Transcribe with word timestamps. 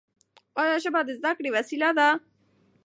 ایا 0.61 0.75
ژبه 0.83 1.01
د 1.05 1.09
زده 1.17 1.31
کړې 1.37 1.49
وسیله 1.57 1.89
ده؟ 1.97 2.09